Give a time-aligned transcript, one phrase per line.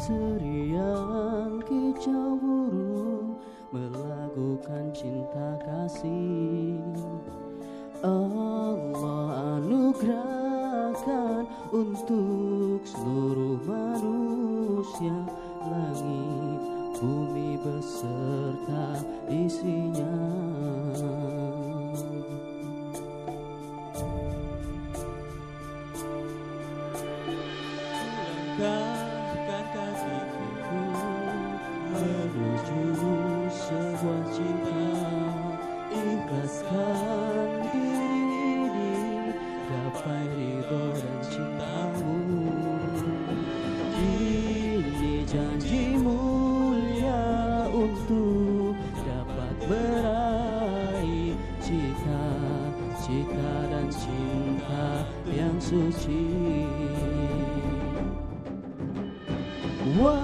[0.00, 3.36] Seriang kicau burung
[3.72, 6.80] Melakukan cinta kasih.
[8.00, 8.76] Allah
[9.60, 15.16] anugerahkan untuk seluruh manusia.
[15.68, 16.60] Langit
[17.00, 20.16] bumi beserta isinya
[28.62, 30.82] Langkahkan kakiku
[31.90, 33.10] menuju
[33.50, 34.86] sebuah cinta?
[35.90, 38.22] Ikhlaskan diri
[38.62, 38.94] ini
[39.66, 42.22] gapai ridho dan cintamu.
[43.98, 55.02] Ini janji mulia untuk dapat meraih cita-cita dan cinta
[55.34, 56.22] yang suci
[59.82, 60.22] Walau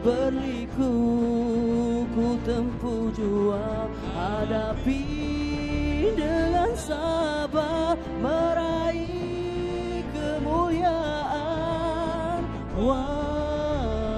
[0.00, 0.96] berliku
[2.16, 3.84] ku tempuh jua
[4.16, 5.04] Hadapi
[6.16, 11.20] dengan sabar Meraih kemuliaan.
[12.72, 14.16] Walau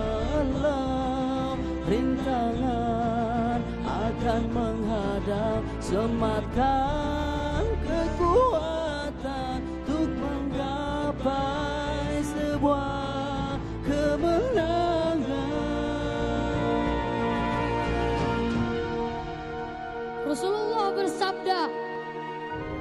[1.90, 7.27] rintangan akan menghadap Sematkan
[21.28, 21.68] Bersabda,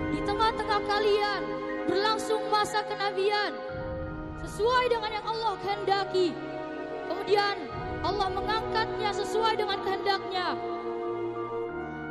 [0.07, 1.41] di tengah-tengah kalian
[1.83, 3.51] berlangsung masa kenabian
[4.39, 6.31] sesuai dengan yang Allah kehendaki.
[7.11, 7.67] Kemudian
[8.07, 10.55] Allah mengangkatnya sesuai dengan kehendaknya.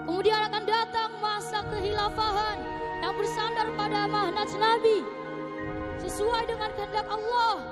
[0.04, 2.60] Kemudian akan datang masa kehilafahan
[3.00, 5.08] yang bersandar pada mahnaj Nabi
[6.04, 7.64] sesuai dengan kehendak Allah.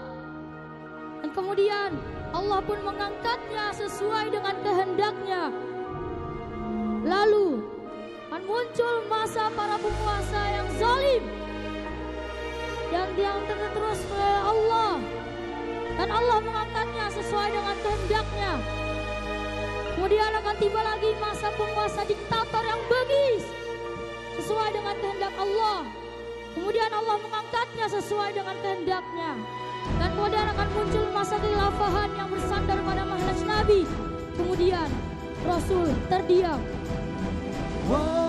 [1.21, 2.01] Dan kemudian
[2.33, 5.53] Allah pun mengangkatnya sesuai dengan kehendaknya.
[7.05, 7.54] Lalu
[8.75, 11.23] muncul masa para penguasa yang zalim
[12.91, 13.07] yang
[13.71, 14.99] terus oleh Allah
[15.95, 18.53] dan Allah mengangkatnya sesuai dengan kehendaknya.
[19.95, 23.47] Kemudian akan tiba lagi masa penguasa diktator yang begis
[24.43, 25.87] sesuai dengan kehendak Allah.
[26.59, 29.31] Kemudian Allah mengangkatnya sesuai dengan kehendaknya.
[30.03, 33.87] Dan kemudian akan muncul masa kekhilafahan yang bersandar pada mahlaj Nabi.
[34.35, 34.91] Kemudian
[35.47, 36.59] Rasul terdiam
[37.87, 38.24] Walau